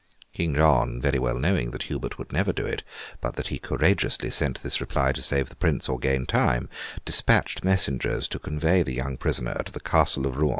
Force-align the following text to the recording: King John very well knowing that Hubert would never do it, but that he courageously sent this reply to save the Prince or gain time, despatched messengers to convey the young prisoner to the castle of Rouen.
King 0.33 0.55
John 0.55 0.99
very 0.99 1.19
well 1.19 1.37
knowing 1.37 1.69
that 1.69 1.83
Hubert 1.83 2.17
would 2.17 2.31
never 2.33 2.51
do 2.51 2.65
it, 2.65 2.81
but 3.21 3.35
that 3.35 3.49
he 3.49 3.59
courageously 3.59 4.31
sent 4.31 4.63
this 4.63 4.81
reply 4.81 5.11
to 5.11 5.21
save 5.21 5.49
the 5.49 5.55
Prince 5.55 5.87
or 5.87 5.99
gain 5.99 6.25
time, 6.25 6.69
despatched 7.05 7.63
messengers 7.63 8.27
to 8.29 8.39
convey 8.39 8.81
the 8.81 8.95
young 8.95 9.15
prisoner 9.15 9.61
to 9.63 9.71
the 9.71 9.79
castle 9.79 10.25
of 10.25 10.37
Rouen. 10.37 10.49